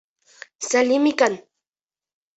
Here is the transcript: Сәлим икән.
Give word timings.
Сәлим 0.69 1.07
икән. 1.13 1.39